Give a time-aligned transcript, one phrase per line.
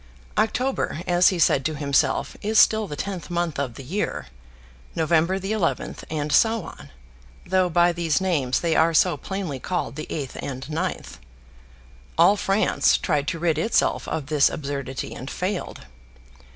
[0.35, 4.25] October, as he said to himself, is still the tenth month of the year,
[4.95, 6.89] November the eleventh, and so on,
[7.45, 11.19] though by these names they are so plainly called the eighth and ninth.
[12.17, 15.85] All France tried to rid itself of this absurdity, and failed.